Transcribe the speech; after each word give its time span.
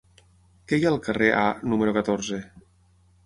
Què 0.71 0.77
hi 0.79 0.85
ha 0.85 0.89
al 0.91 0.97
carrer 1.07 1.29
A 1.41 1.45
número 1.73 1.93
catorze? 1.99 2.39